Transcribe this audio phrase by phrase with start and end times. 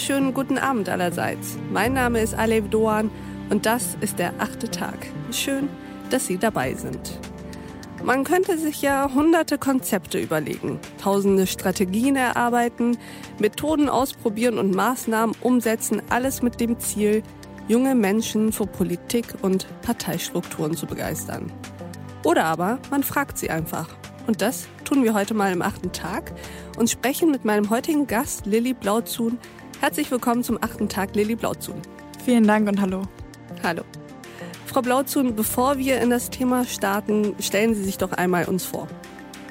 [0.00, 1.58] Wunderschönen guten Abend allerseits.
[1.70, 3.10] Mein Name ist Alev Doan
[3.50, 4.96] und das ist der achte Tag.
[5.30, 5.68] Schön,
[6.08, 7.20] dass Sie dabei sind.
[8.02, 12.96] Man könnte sich ja hunderte Konzepte überlegen, tausende Strategien erarbeiten,
[13.38, 17.22] Methoden ausprobieren und Maßnahmen umsetzen, alles mit dem Ziel,
[17.68, 21.52] junge Menschen für Politik und Parteistrukturen zu begeistern.
[22.24, 23.90] Oder aber man fragt sie einfach.
[24.26, 26.32] Und das tun wir heute mal im achten Tag
[26.78, 29.38] und sprechen mit meinem heutigen Gast Lilly Blauzun.
[29.80, 31.80] Herzlich willkommen zum achten Tag, Lilly Blauzun.
[32.22, 33.04] Vielen Dank und hallo.
[33.62, 33.82] Hallo.
[34.66, 38.88] Frau Blauzun, bevor wir in das Thema starten, stellen Sie sich doch einmal uns vor.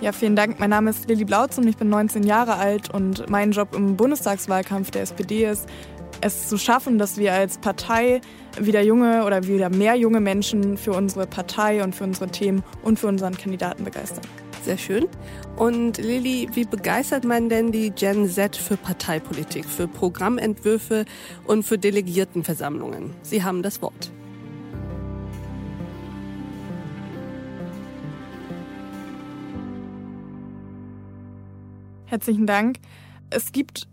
[0.01, 0.59] Ja, vielen Dank.
[0.59, 4.91] Mein Name ist Lilly Blauzun, ich bin 19 Jahre alt und mein Job im Bundestagswahlkampf
[4.91, 5.67] der SPD ist,
[6.21, 8.21] es zu schaffen, dass wir als Partei
[8.59, 12.99] wieder junge oder wieder mehr junge Menschen für unsere Partei und für unsere Themen und
[12.99, 14.25] für unseren Kandidaten begeistern.
[14.63, 15.07] Sehr schön.
[15.55, 21.05] Und Lilly, wie begeistert man denn die Gen Z für Parteipolitik, für Programmentwürfe
[21.45, 23.13] und für Delegiertenversammlungen?
[23.21, 24.11] Sie haben das Wort.
[32.05, 32.77] Herzlichen Dank.
[33.29, 33.87] Es gibt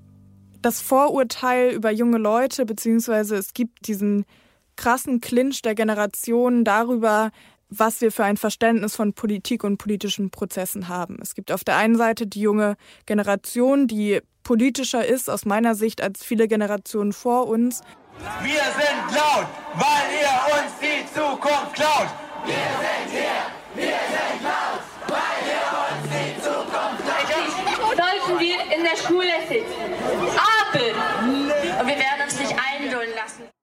[0.62, 4.24] das Vorurteil über junge Leute, beziehungsweise es gibt diesen
[4.76, 7.30] krassen Clinch der Generationen darüber,
[7.68, 11.18] was wir für ein Verständnis von Politik und politischen Prozessen haben.
[11.20, 16.02] Es gibt auf der einen Seite die junge Generation, die politischer ist aus meiner Sicht
[16.02, 17.80] als viele Generationen vor uns.
[18.42, 22.08] Wir sind laut, weil ihr uns die Zukunft klaut.
[22.44, 23.44] Wir sind hier,
[23.74, 27.96] wir sind laut, weil ihr uns die Zukunft klaut.
[27.96, 29.92] Sollten wir in der Schule sitzen.
[30.36, 30.66] Aber
[31.22, 33.56] und wir werden uns nicht einlullen lassen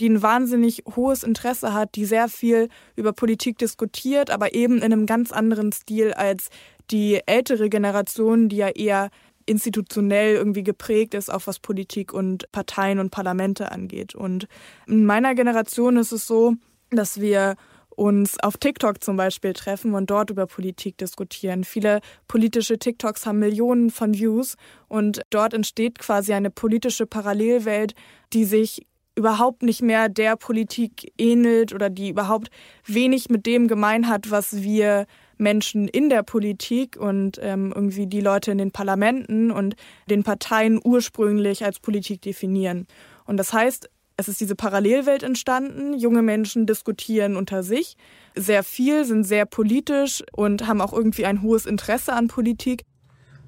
[0.00, 4.84] die ein wahnsinnig hohes Interesse hat, die sehr viel über Politik diskutiert, aber eben in
[4.84, 6.48] einem ganz anderen Stil als
[6.90, 9.10] die ältere Generation, die ja eher
[9.46, 14.14] institutionell irgendwie geprägt ist, auch was Politik und Parteien und Parlamente angeht.
[14.14, 14.46] Und
[14.86, 16.54] in meiner Generation ist es so,
[16.90, 17.56] dass wir
[17.90, 21.64] uns auf TikTok zum Beispiel treffen und dort über Politik diskutieren.
[21.64, 24.56] Viele politische TikToks haben Millionen von Views
[24.88, 27.94] und dort entsteht quasi eine politische Parallelwelt,
[28.32, 28.86] die sich
[29.20, 32.50] überhaupt nicht mehr der Politik ähnelt oder die überhaupt
[32.86, 38.20] wenig mit dem gemein hat, was wir Menschen in der Politik und ähm, irgendwie die
[38.20, 39.76] Leute in den Parlamenten und
[40.08, 42.86] den Parteien ursprünglich als Politik definieren.
[43.26, 45.94] Und das heißt, es ist diese Parallelwelt entstanden.
[45.94, 47.96] Junge Menschen diskutieren unter sich
[48.34, 52.84] sehr viel, sind sehr politisch und haben auch irgendwie ein hohes Interesse an Politik.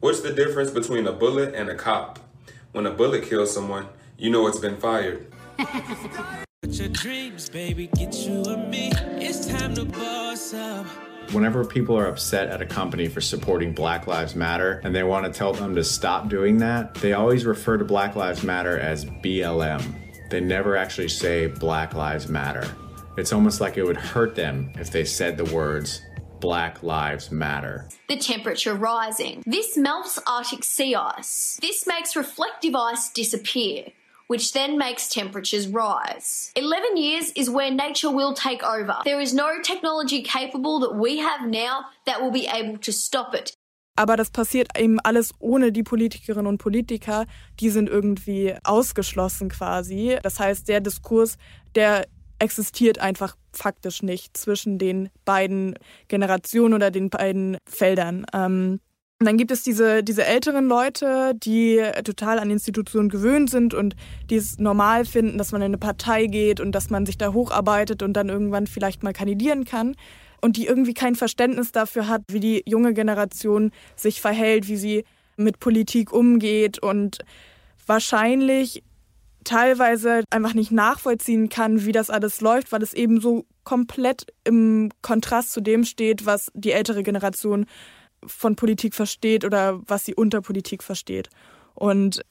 [0.00, 2.20] What's the difference between a bullet and a cop?
[2.72, 5.26] When a bullet kills someone, you know it's been fired.
[11.32, 15.24] Whenever people are upset at a company for supporting Black Lives Matter and they want
[15.24, 19.04] to tell them to stop doing that, they always refer to Black Lives Matter as
[19.04, 19.82] BLM.
[20.30, 22.68] They never actually say Black Lives Matter.
[23.16, 26.02] It's almost like it would hurt them if they said the words
[26.40, 27.88] Black Lives Matter.
[28.08, 29.42] The temperature rising.
[29.46, 31.58] This melts Arctic sea ice.
[31.62, 33.92] This makes reflective ice disappear
[34.32, 36.50] which then makes temperatures rise.
[36.56, 38.96] 11 years is where nature will take over.
[39.04, 43.34] There is no technology capable that we have now that will be able to stop
[43.34, 43.52] it.
[43.94, 47.26] Aber das passiert eben alles ohne die Politikerinnen und Politiker.
[47.60, 50.18] Die sind irgendwie ausgeschlossen quasi.
[50.22, 51.36] Das heißt, der Diskurs,
[51.74, 52.06] der
[52.38, 55.74] existiert einfach faktisch nicht zwischen den beiden
[56.08, 58.24] Generationen oder den beiden Feldern.
[58.32, 58.80] Ähm,
[59.22, 63.94] und dann gibt es diese, diese älteren Leute, die total an Institutionen gewöhnt sind und
[64.28, 67.32] die es normal finden, dass man in eine Partei geht und dass man sich da
[67.32, 69.94] hocharbeitet und dann irgendwann vielleicht mal kandidieren kann.
[70.40, 75.04] Und die irgendwie kein Verständnis dafür hat, wie die junge Generation sich verhält, wie sie
[75.36, 77.18] mit Politik umgeht und
[77.86, 78.82] wahrscheinlich
[79.44, 84.90] teilweise einfach nicht nachvollziehen kann, wie das alles läuft, weil es eben so komplett im
[85.00, 87.66] Kontrast zu dem steht, was die ältere Generation
[88.26, 91.28] von Politik versteht oder was sie unter Politik versteht.
[91.74, 92.22] Und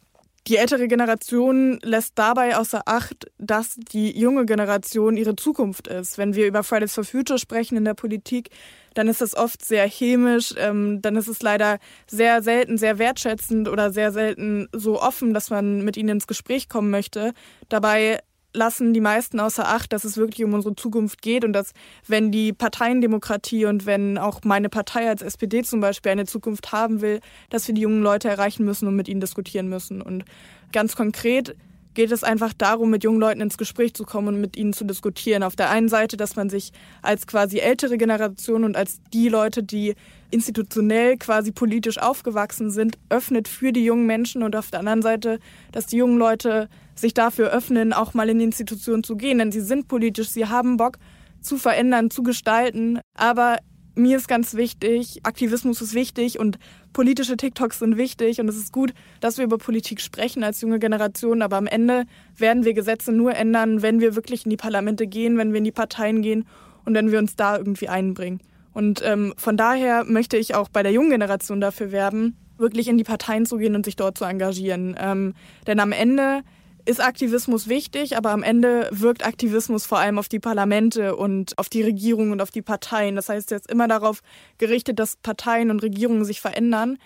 [0.47, 6.17] die ältere Generation lässt dabei außer Acht, dass die junge Generation ihre Zukunft ist.
[6.17, 8.49] Wenn wir über Fridays for Future sprechen in der Politik,
[8.95, 11.77] dann ist das oft sehr chemisch, ähm, dann ist es leider
[12.07, 16.69] sehr selten sehr wertschätzend oder sehr selten so offen, dass man mit ihnen ins Gespräch
[16.69, 17.33] kommen möchte.
[17.69, 18.19] Dabei
[18.53, 21.73] lassen die meisten außer Acht, dass es wirklich um unsere Zukunft geht und dass,
[22.07, 27.01] wenn die Parteiendemokratie und wenn auch meine Partei als SPD zum Beispiel eine Zukunft haben
[27.01, 27.19] will,
[27.49, 30.01] dass wir die jungen Leute erreichen müssen und mit ihnen diskutieren müssen.
[30.01, 30.25] Und
[30.71, 31.55] ganz konkret
[31.93, 34.85] geht es einfach darum, mit jungen Leuten ins Gespräch zu kommen und mit ihnen zu
[34.85, 35.43] diskutieren.
[35.43, 36.71] Auf der einen Seite, dass man sich
[37.01, 39.95] als quasi ältere Generation und als die Leute, die
[40.29, 44.43] institutionell quasi politisch aufgewachsen sind, öffnet für die jungen Menschen.
[44.43, 45.39] Und auf der anderen Seite,
[45.71, 49.51] dass die jungen Leute sich dafür öffnen, auch mal in die Institution zu gehen, denn
[49.51, 50.97] sie sind politisch, sie haben Bock
[51.41, 53.57] zu verändern, zu gestalten, aber
[54.01, 56.59] mir ist ganz wichtig, Aktivismus ist wichtig und
[56.93, 60.79] politische TikToks sind wichtig und es ist gut, dass wir über Politik sprechen als junge
[60.79, 62.05] Generation, aber am Ende
[62.35, 65.63] werden wir Gesetze nur ändern, wenn wir wirklich in die Parlamente gehen, wenn wir in
[65.63, 66.45] die Parteien gehen
[66.85, 68.41] und wenn wir uns da irgendwie einbringen.
[68.73, 72.97] Und ähm, von daher möchte ich auch bei der jungen Generation dafür werben, wirklich in
[72.97, 74.95] die Parteien zu gehen und sich dort zu engagieren.
[74.99, 75.33] Ähm,
[75.67, 76.41] denn am Ende
[76.85, 81.69] ist Aktivismus wichtig, aber am Ende wirkt Aktivismus vor allem auf die Parlamente und auf
[81.69, 83.15] die Regierung und auf die Parteien.
[83.15, 84.21] Das heißt, jetzt immer darauf
[84.57, 86.97] gerichtet, dass Parteien und Regierungen sich verändern.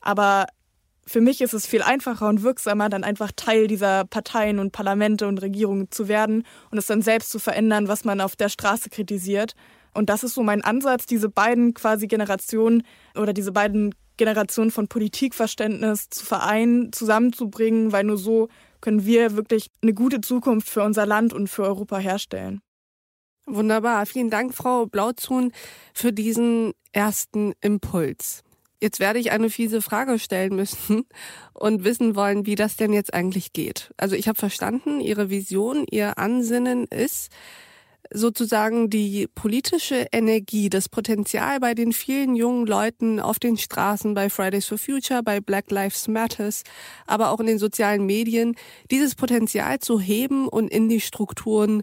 [0.00, 0.46] Aber
[1.06, 5.26] für mich ist es viel einfacher und wirksamer, dann einfach Teil dieser Parteien und Parlamente
[5.26, 8.90] und Regierungen zu werden und es dann selbst zu verändern, was man auf der Straße
[8.90, 9.54] kritisiert.
[9.94, 12.82] Und das ist so mein Ansatz, diese beiden quasi Generationen
[13.16, 18.48] oder diese beiden Generationen von Politikverständnis zu vereinen, zusammenzubringen, weil nur so
[18.80, 22.60] können wir wirklich eine gute Zukunft für unser Land und für Europa herstellen.
[23.46, 24.04] Wunderbar.
[24.06, 25.52] Vielen Dank, Frau Blauzun,
[25.94, 28.42] für diesen ersten Impuls.
[28.80, 31.04] Jetzt werde ich eine fiese Frage stellen müssen
[31.54, 33.92] und wissen wollen, wie das denn jetzt eigentlich geht.
[33.96, 37.30] Also ich habe verstanden, Ihre Vision, Ihr Ansinnen ist,
[38.12, 44.30] sozusagen die politische Energie, das Potenzial bei den vielen jungen Leuten auf den Straßen, bei
[44.30, 46.62] Fridays for Future, bei Black Lives Matters,
[47.06, 48.54] aber auch in den sozialen Medien,
[48.90, 51.82] dieses Potenzial zu heben und in die Strukturen,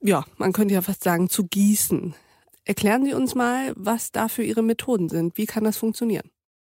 [0.00, 2.14] ja, man könnte ja fast sagen, zu gießen.
[2.64, 5.36] Erklären Sie uns mal, was dafür Ihre Methoden sind.
[5.36, 6.30] Wie kann das funktionieren?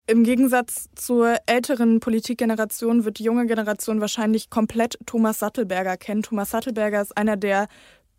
[0.07, 6.22] Im Gegensatz zur älteren Politikgeneration wird die junge Generation wahrscheinlich komplett Thomas Sattelberger kennen.
[6.22, 7.68] Thomas Sattelberger ist einer der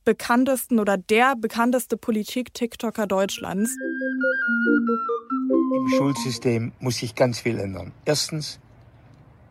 [0.05, 3.71] bekanntesten oder der bekannteste Politik-TikToker Deutschlands.
[5.77, 7.93] Im Schulsystem muss sich ganz viel ändern.
[8.05, 8.59] Erstens,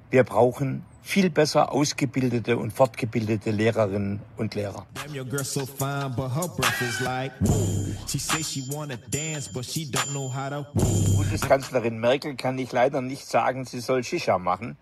[0.10, 4.88] wir brauchen viel besser ausgebildete und fortgebildete Lehrerinnen und Lehrer.
[11.16, 14.78] Bundeskanzlerin Merkel kann ich leider nicht sagen, sie soll Shisha machen.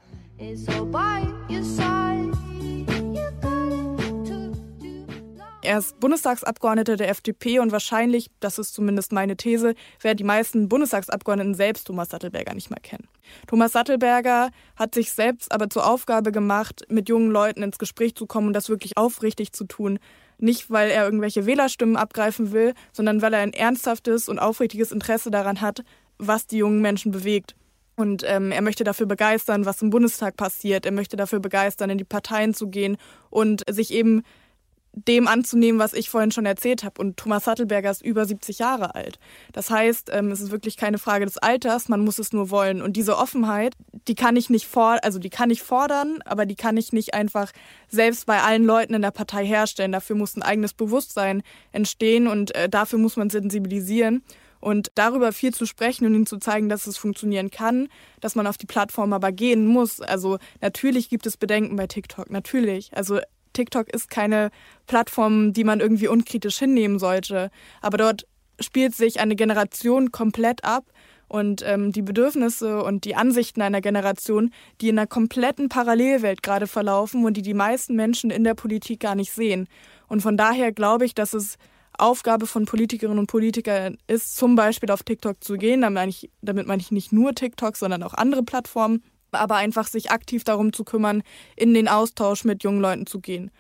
[5.63, 10.67] Er ist Bundestagsabgeordneter der FDP und wahrscheinlich, das ist zumindest meine These, werden die meisten
[10.67, 13.07] Bundestagsabgeordneten selbst Thomas Sattelberger nicht mehr kennen.
[13.47, 18.27] Thomas Sattelberger hat sich selbst aber zur Aufgabe gemacht, mit jungen Leuten ins Gespräch zu
[18.27, 19.99] kommen und das wirklich aufrichtig zu tun.
[20.37, 25.31] Nicht, weil er irgendwelche Wählerstimmen abgreifen will, sondern weil er ein ernsthaftes und aufrichtiges Interesse
[25.31, 25.85] daran hat,
[26.17, 27.55] was die jungen Menschen bewegt.
[27.95, 30.85] Und ähm, er möchte dafür begeistern, was im Bundestag passiert.
[30.85, 32.97] Er möchte dafür begeistern, in die Parteien zu gehen
[33.29, 34.23] und sich eben
[34.93, 37.01] dem anzunehmen, was ich vorhin schon erzählt habe.
[37.01, 39.19] Und Thomas Sattelberger ist über 70 Jahre alt.
[39.51, 42.81] Das heißt, ähm, es ist wirklich keine Frage des Alters, man muss es nur wollen.
[42.81, 43.75] Und diese Offenheit,
[44.07, 47.13] die kann ich nicht fordern, also die kann ich fordern, aber die kann ich nicht
[47.13, 47.51] einfach
[47.89, 49.91] selbst bei allen Leuten in der Partei herstellen.
[49.91, 51.41] Dafür muss ein eigenes Bewusstsein
[51.71, 54.23] entstehen und äh, dafür muss man sensibilisieren.
[54.59, 57.89] Und darüber viel zu sprechen und ihnen zu zeigen, dass es funktionieren kann,
[58.21, 59.99] dass man auf die Plattform aber gehen muss.
[59.99, 62.95] Also natürlich gibt es Bedenken bei TikTok, natürlich.
[62.95, 63.19] Also
[63.53, 64.49] TikTok ist keine
[64.87, 67.49] Plattform, die man irgendwie unkritisch hinnehmen sollte.
[67.81, 68.25] Aber dort
[68.59, 70.85] spielt sich eine Generation komplett ab
[71.27, 76.67] und ähm, die Bedürfnisse und die Ansichten einer Generation, die in einer kompletten Parallelwelt gerade
[76.67, 79.67] verlaufen und die die meisten Menschen in der Politik gar nicht sehen.
[80.07, 81.57] Und von daher glaube ich, dass es
[81.97, 85.81] Aufgabe von Politikerinnen und Politikern ist, zum Beispiel auf TikTok zu gehen.
[85.81, 89.03] Damit meine ich, damit meine ich nicht nur TikTok, sondern auch andere Plattformen
[89.35, 91.23] aber einfach sich aktiv darum zu kümmern,
[91.55, 93.51] in den Austausch mit jungen Leuten zu gehen.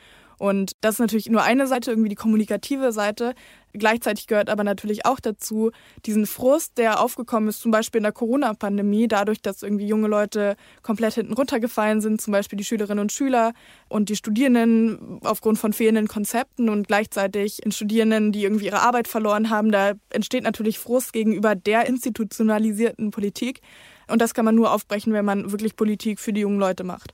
[0.43, 3.33] Und das ist natürlich nur eine Seite, irgendwie die kommunikative Seite.
[3.71, 5.71] Gleichzeitig gehört aber natürlich auch dazu,
[6.05, 10.55] diesen Frust, der aufgekommen ist, zum Beispiel in der Corona-Pandemie, dadurch, dass irgendwie junge Leute
[10.81, 13.53] komplett hinten runtergefallen sind, zum Beispiel die Schülerinnen und Schüler
[13.87, 19.07] und die Studierenden aufgrund von fehlenden Konzepten und gleichzeitig in Studierenden, die irgendwie ihre Arbeit
[19.07, 19.71] verloren haben.
[19.71, 23.61] Da entsteht natürlich Frust gegenüber der institutionalisierten Politik.
[24.07, 27.13] Und das kann man nur aufbrechen, wenn man wirklich Politik für die jungen Leute macht.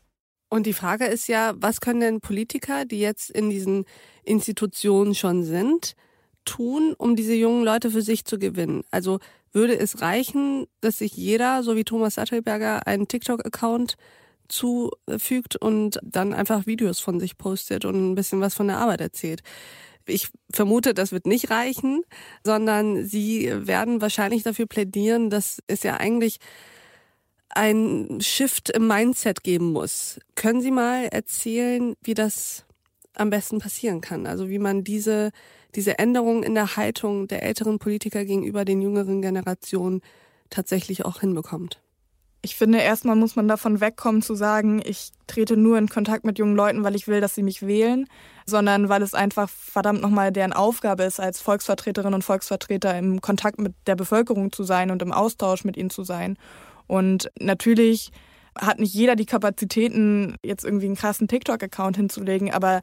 [0.50, 3.86] Und die Frage ist ja, was können denn Politiker, die jetzt in diesen
[4.24, 5.94] Institutionen schon sind,
[6.44, 8.84] tun, um diese jungen Leute für sich zu gewinnen?
[8.90, 9.20] Also
[9.52, 13.96] würde es reichen, dass sich jeder, so wie Thomas Sattelberger, einen TikTok-Account
[14.48, 19.02] zufügt und dann einfach Videos von sich postet und ein bisschen was von der Arbeit
[19.02, 19.42] erzählt?
[20.08, 22.02] Ich vermute, das wird nicht reichen,
[22.44, 26.40] sondern sie werden wahrscheinlich dafür plädieren, dass es ja eigentlich
[27.50, 30.20] ein Shift im Mindset geben muss.
[30.36, 32.66] Können Sie mal erzählen, wie das
[33.16, 34.26] am besten passieren kann?
[34.26, 35.32] Also wie man diese,
[35.76, 40.02] diese Änderung in der Haltung der älteren Politiker gegenüber den jüngeren Generationen
[40.50, 41.82] tatsächlich auch hinbekommt?
[42.42, 46.40] Ich finde, erstmal muss man davon wegkommen zu sagen, ich trete nur in Kontakt mit
[46.40, 48.08] jungen Leuten, weil ich will, dass sie mich wählen,
[48.46, 53.60] sondern weil es einfach verdammt nochmal deren Aufgabe ist, als Volksvertreterinnen und Volksvertreter im Kontakt
[53.60, 56.38] mit der Bevölkerung zu sein und im Austausch mit ihnen zu sein.
[56.90, 58.10] Und natürlich
[58.58, 62.82] hat nicht jeder die Kapazitäten, jetzt irgendwie einen krassen TikTok-Account hinzulegen, aber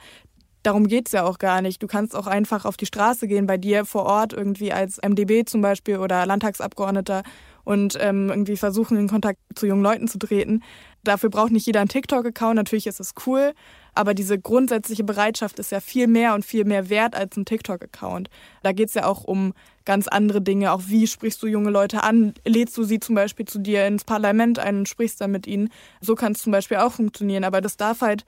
[0.63, 1.83] darum geht's ja auch gar nicht.
[1.83, 5.45] Du kannst auch einfach auf die Straße gehen, bei dir vor Ort irgendwie als MDB
[5.45, 7.25] zum Beispiel oder Landtagsabgeordneter
[7.65, 10.63] und ähm, irgendwie versuchen, in Kontakt zu jungen Leuten zu treten.
[11.03, 13.55] Dafür braucht nicht jeder einen TikTok-Account, natürlich ist es cool,
[13.93, 18.31] aber diese grundsätzliche Bereitschaft ist ja viel mehr und viel mehr wert als ein TikTok-Account.
[18.63, 19.53] Da geht es ja auch um
[19.87, 23.47] ganz andere Dinge, auch wie sprichst du junge Leute an, lädst du sie zum Beispiel
[23.47, 25.71] zu dir ins Parlament ein und sprichst dann mit ihnen.
[26.03, 28.27] So kann es zum Beispiel auch funktionieren, aber das darf halt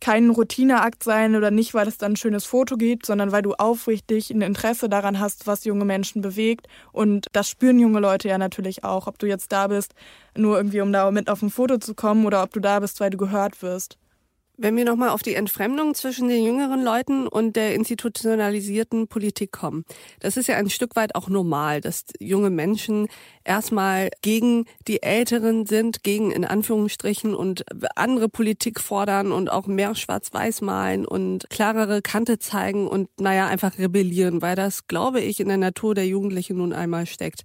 [0.00, 3.54] kein Routineakt sein oder nicht, weil es dann ein schönes Foto gibt, sondern weil du
[3.54, 6.66] aufrichtig ein Interesse daran hast, was junge Menschen bewegt.
[6.92, 9.94] Und das spüren junge Leute ja natürlich auch, ob du jetzt da bist,
[10.36, 13.00] nur irgendwie, um da mit auf ein Foto zu kommen oder ob du da bist,
[13.00, 13.96] weil du gehört wirst.
[14.56, 19.84] Wenn wir nochmal auf die Entfremdung zwischen den jüngeren Leuten und der institutionalisierten Politik kommen.
[20.20, 23.08] Das ist ja ein Stück weit auch normal, dass junge Menschen
[23.42, 27.64] erstmal gegen die Älteren sind, gegen in Anführungsstrichen und
[27.96, 33.76] andere Politik fordern und auch mehr schwarz-weiß malen und klarere Kante zeigen und naja, einfach
[33.78, 37.42] rebellieren, weil das, glaube ich, in der Natur der Jugendlichen nun einmal steckt.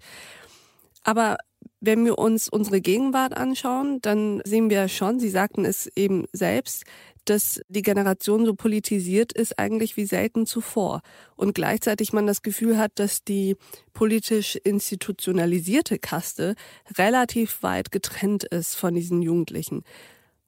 [1.04, 1.38] Aber
[1.82, 6.84] wenn wir uns unsere Gegenwart anschauen, dann sehen wir schon, Sie sagten es eben selbst,
[7.26, 11.02] dass die Generation so politisiert ist eigentlich wie selten zuvor
[11.36, 13.56] und gleichzeitig man das Gefühl hat, dass die
[13.94, 16.56] politisch institutionalisierte Kaste
[16.98, 19.84] relativ weit getrennt ist von diesen Jugendlichen.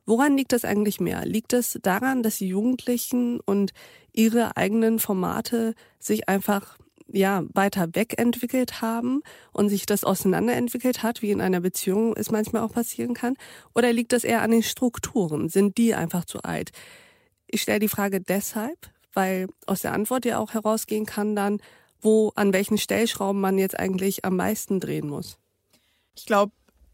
[0.06, 1.26] Woran liegt das eigentlich mehr?
[1.26, 3.72] Liegt es daran, dass die Jugendlichen und
[4.12, 6.78] ihre eigenen Formate sich einfach
[7.14, 12.64] ja, weiter wegentwickelt haben und sich das auseinanderentwickelt hat, wie in einer Beziehung es manchmal
[12.64, 13.36] auch passieren kann?
[13.76, 15.50] Oder liegt das eher an den Strukturen?
[15.50, 16.72] Sind die einfach zu alt?
[17.48, 21.60] Ich stelle die Frage deshalb, weil aus der Antwort ja auch herausgehen kann dann,
[22.02, 25.38] wo, an welchen Stellschrauben man jetzt eigentlich am meisten drehen muss.
[26.16, 26.54] Ich glaube,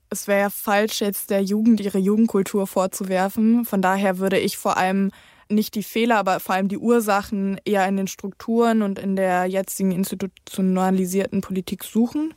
[0.10, 3.66] es wäre falsch, jetzt der Jugend ihre Jugendkultur vorzuwerfen.
[3.66, 5.12] Von daher würde ich vor allem
[5.50, 9.46] nicht die Fehler, aber vor allem die Ursachen eher in den Strukturen und in der
[9.46, 12.34] jetzigen institutionalisierten Politik suchen.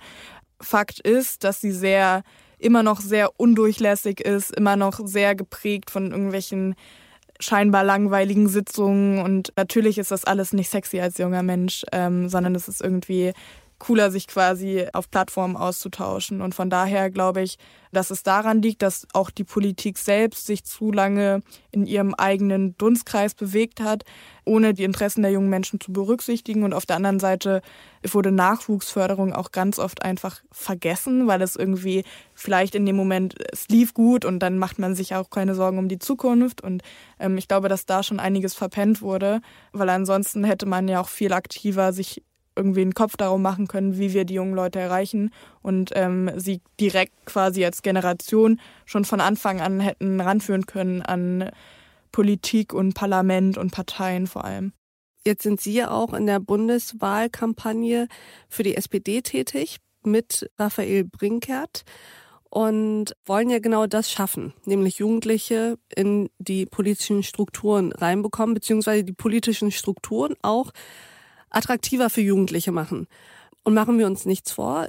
[0.61, 2.23] Fakt ist, dass sie sehr
[2.59, 6.75] immer noch sehr undurchlässig ist, immer noch sehr geprägt von irgendwelchen
[7.40, 12.55] scheinbar langweiligen Sitzungen und natürlich ist das alles nicht sexy als junger Mensch, ähm, sondern
[12.55, 13.33] es ist irgendwie
[13.81, 16.41] cooler, sich quasi auf Plattformen auszutauschen.
[16.41, 17.59] Und von daher glaube ich,
[17.91, 21.41] dass es daran liegt, dass auch die Politik selbst sich zu lange
[21.73, 24.05] in ihrem eigenen Dunstkreis bewegt hat,
[24.45, 26.63] ohne die Interessen der jungen Menschen zu berücksichtigen.
[26.63, 27.63] Und auf der anderen Seite
[28.07, 33.69] wurde Nachwuchsförderung auch ganz oft einfach vergessen, weil es irgendwie vielleicht in dem Moment, es
[33.69, 36.63] lief gut und dann macht man sich auch keine Sorgen um die Zukunft.
[36.63, 36.83] Und
[37.19, 39.41] ähm, ich glaube, dass da schon einiges verpennt wurde,
[39.73, 42.23] weil ansonsten hätte man ja auch viel aktiver sich
[42.57, 45.30] irgendwie einen Kopf darum machen können, wie wir die jungen Leute erreichen
[45.62, 51.50] und ähm, sie direkt quasi als Generation schon von Anfang an hätten ranführen können an
[52.12, 54.73] Politik und Parlament und Parteien vor allem.
[55.25, 58.09] Jetzt sind Sie ja auch in der Bundeswahlkampagne
[58.49, 61.85] für die SPD tätig mit Raphael Brinkert
[62.49, 69.12] und wollen ja genau das schaffen, nämlich Jugendliche in die politischen Strukturen reinbekommen, beziehungsweise die
[69.12, 70.73] politischen Strukturen auch
[71.50, 73.07] attraktiver für Jugendliche machen.
[73.62, 74.88] Und machen wir uns nichts vor.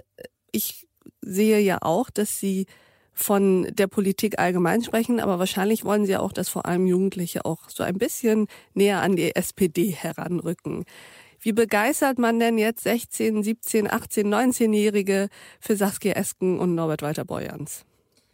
[0.52, 0.88] Ich
[1.22, 2.66] sehe ja auch, dass Sie
[3.14, 7.70] von der Politik allgemein sprechen, aber wahrscheinlich wollen Sie auch, dass vor allem Jugendliche auch
[7.70, 10.86] so ein bisschen näher an die SPD heranrücken.
[11.40, 15.28] Wie begeistert man denn jetzt 16, 17, 18, 19-Jährige
[15.60, 17.84] für Saskia Esken und Norbert Walter Borjans?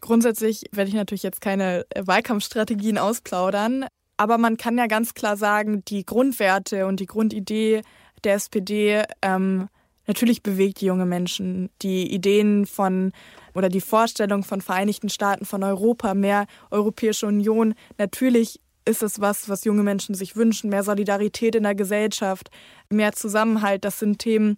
[0.01, 3.85] Grundsätzlich werde ich natürlich jetzt keine Wahlkampfstrategien ausplaudern,
[4.17, 7.81] aber man kann ja ganz klar sagen, die Grundwerte und die Grundidee
[8.23, 9.69] der SPD ähm,
[10.07, 11.69] natürlich bewegt junge Menschen.
[11.81, 13.11] Die Ideen von
[13.53, 19.49] oder die Vorstellung von Vereinigten Staaten, von Europa, mehr Europäische Union, natürlich ist es was,
[19.49, 22.49] was junge Menschen sich wünschen, mehr Solidarität in der Gesellschaft,
[22.89, 23.83] mehr Zusammenhalt.
[23.83, 24.57] Das sind Themen,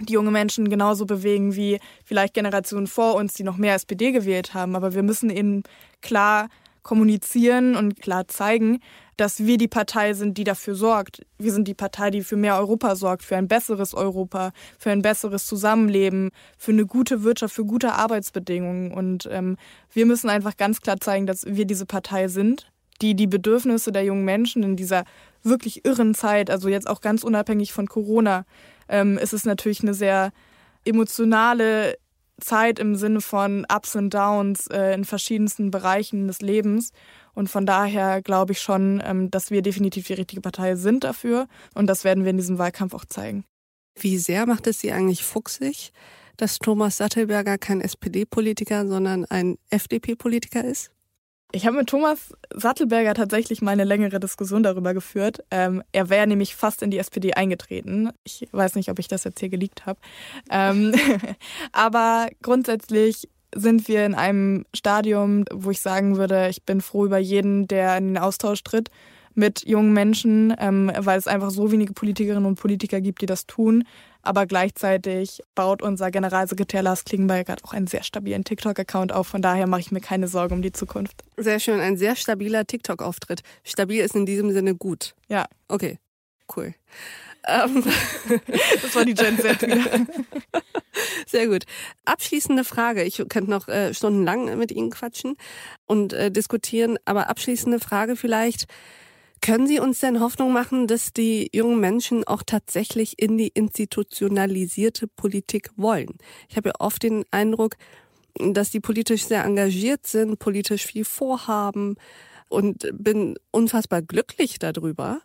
[0.00, 4.54] die junge Menschen genauso bewegen wie vielleicht Generationen vor uns, die noch mehr SPD gewählt
[4.54, 4.76] haben.
[4.76, 5.64] Aber wir müssen ihnen
[6.02, 6.48] klar
[6.84, 8.78] kommunizieren und klar zeigen,
[9.16, 11.24] dass wir die Partei sind, die dafür sorgt.
[11.38, 15.02] Wir sind die Partei, die für mehr Europa sorgt, für ein besseres Europa, für ein
[15.02, 18.92] besseres Zusammenleben, für eine gute Wirtschaft, für gute Arbeitsbedingungen.
[18.92, 19.56] Und ähm,
[19.92, 24.04] wir müssen einfach ganz klar zeigen, dass wir diese Partei sind, die die Bedürfnisse der
[24.04, 25.04] jungen Menschen in dieser
[25.42, 28.44] wirklich irren Zeit, also jetzt auch ganz unabhängig von Corona,
[28.88, 30.32] ähm, ist es natürlich eine sehr
[30.84, 31.96] emotionale
[32.40, 36.90] Zeit im Sinne von Ups und Downs äh, in verschiedensten Bereichen des Lebens.
[37.34, 41.46] Und von daher glaube ich schon, ähm, dass wir definitiv die richtige Partei sind dafür.
[41.74, 43.44] Und das werden wir in diesem Wahlkampf auch zeigen.
[43.98, 45.92] Wie sehr macht es Sie eigentlich fuchsig,
[46.36, 50.93] dass Thomas Sattelberger kein SPD-Politiker, sondern ein FDP-Politiker ist?
[51.54, 55.38] Ich habe mit Thomas Sattelberger tatsächlich mal eine längere Diskussion darüber geführt.
[55.52, 58.10] Ähm, er wäre nämlich fast in die SPD eingetreten.
[58.24, 60.00] Ich weiß nicht, ob ich das jetzt hier geleakt habe.
[60.50, 60.92] Ähm,
[61.72, 67.18] aber grundsätzlich sind wir in einem Stadium, wo ich sagen würde, ich bin froh über
[67.18, 68.90] jeden, der in den Austausch tritt
[69.34, 73.46] mit jungen Menschen, ähm, weil es einfach so wenige Politikerinnen und Politiker gibt, die das
[73.46, 73.84] tun.
[74.24, 79.26] Aber gleichzeitig baut unser Generalsekretär Lars Klingenberg auch einen sehr stabilen TikTok-Account auf.
[79.26, 81.22] Von daher mache ich mir keine Sorge um die Zukunft.
[81.36, 83.42] Sehr schön, ein sehr stabiler TikTok-Auftritt.
[83.64, 85.14] Stabil ist in diesem Sinne gut.
[85.28, 85.44] Ja.
[85.68, 85.98] Okay,
[86.56, 86.74] cool.
[87.46, 87.84] Ähm.
[88.82, 90.06] das war die Gen Z wieder.
[91.26, 91.64] Sehr gut.
[92.04, 93.02] Abschließende Frage.
[93.02, 95.36] Ich könnte noch äh, stundenlang mit Ihnen quatschen
[95.84, 98.66] und äh, diskutieren, aber abschließende Frage vielleicht.
[99.40, 105.06] Können Sie uns denn Hoffnung machen, dass die jungen Menschen auch tatsächlich in die institutionalisierte
[105.06, 106.16] Politik wollen?
[106.48, 107.76] Ich habe ja oft den Eindruck,
[108.38, 111.96] dass die politisch sehr engagiert sind, politisch viel vorhaben
[112.48, 115.20] und bin unfassbar glücklich darüber.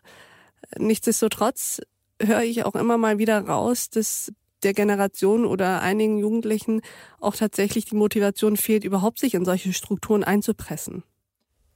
[0.77, 1.81] Nichtsdestotrotz
[2.21, 4.31] höre ich auch immer mal wieder raus, dass
[4.63, 6.81] der Generation oder einigen Jugendlichen
[7.19, 11.03] auch tatsächlich die Motivation fehlt, überhaupt sich in solche Strukturen einzupressen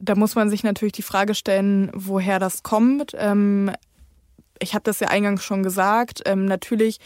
[0.03, 3.13] da muss man sich natürlich die Frage stellen, woher das kommt.
[3.17, 3.71] Ähm,
[4.59, 6.21] ich habe das ja eingangs schon gesagt.
[6.25, 6.99] Ähm, natürlich,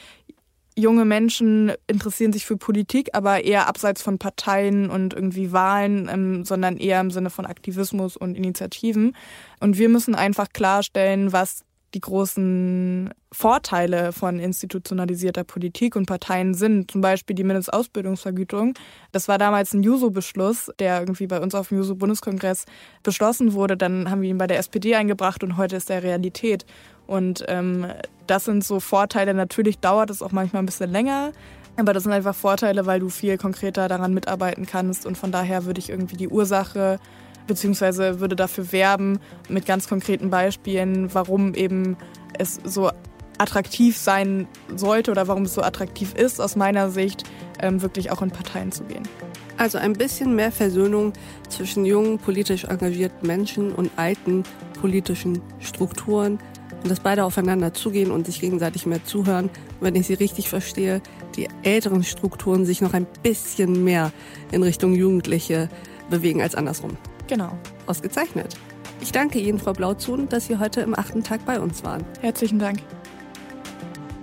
[0.75, 6.45] junge Menschen interessieren sich für Politik, aber eher abseits von Parteien und irgendwie Wahlen, ähm,
[6.45, 9.15] sondern eher im Sinne von Aktivismus und Initiativen.
[9.59, 11.63] Und wir müssen einfach klarstellen, was
[11.93, 16.91] die großen Vorteile von institutionalisierter Politik und Parteien sind.
[16.91, 18.73] Zum Beispiel die Mindestausbildungsvergütung.
[19.11, 22.65] Das war damals ein Juso-Beschluss, der irgendwie bei uns auf dem Juso-Bundeskongress
[23.03, 23.77] beschlossen wurde.
[23.77, 26.65] Dann haben wir ihn bei der SPD eingebracht und heute ist er Realität.
[27.05, 27.87] Und ähm,
[28.27, 29.33] das sind so Vorteile.
[29.33, 31.31] Natürlich dauert es auch manchmal ein bisschen länger.
[31.77, 35.05] Aber das sind einfach Vorteile, weil du viel konkreter daran mitarbeiten kannst.
[35.05, 36.99] Und von daher würde ich irgendwie die Ursache
[37.47, 41.97] beziehungsweise würde dafür werben mit ganz konkreten Beispielen, warum eben
[42.37, 42.91] es so
[43.37, 47.23] attraktiv sein sollte oder warum es so attraktiv ist, aus meiner Sicht,
[47.59, 49.03] ähm, wirklich auch in Parteien zu gehen.
[49.57, 51.13] Also ein bisschen mehr Versöhnung
[51.49, 54.43] zwischen jungen, politisch engagierten Menschen und alten
[54.79, 56.39] politischen Strukturen
[56.83, 59.49] und dass beide aufeinander zugehen und sich gegenseitig mehr zuhören.
[59.81, 61.01] Wenn ich Sie richtig verstehe,
[61.35, 64.11] die älteren Strukturen sich noch ein bisschen mehr
[64.51, 65.69] in Richtung Jugendliche
[66.09, 66.97] bewegen als andersrum.
[67.27, 67.57] Genau.
[67.85, 68.57] Ausgezeichnet.
[69.01, 72.03] Ich danke Ihnen, Frau Blauzun, dass Sie heute im achten Tag bei uns waren.
[72.21, 72.79] Herzlichen Dank.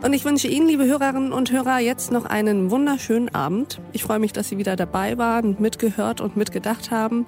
[0.03, 3.81] Und ich wünsche Ihnen, liebe Hörerinnen und Hörer, jetzt noch einen wunderschönen Abend.
[3.93, 7.27] Ich freue mich, dass Sie wieder dabei waren, mitgehört und mitgedacht haben.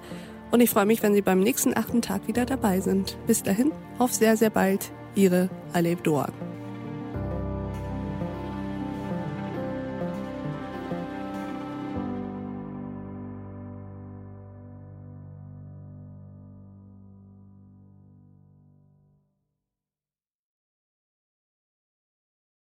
[0.51, 3.17] Und ich freue mich, wenn Sie beim nächsten achten Tag wieder dabei sind.
[3.25, 4.91] Bis dahin, auf sehr, sehr bald.
[5.15, 6.31] Ihre Aleb Doan.